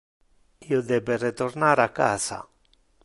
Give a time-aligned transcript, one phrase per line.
[0.69, 2.41] Io debe retornar a casa.